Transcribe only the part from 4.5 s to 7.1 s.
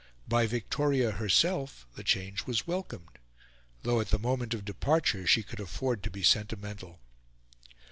of departure, she could afford to be sentimental.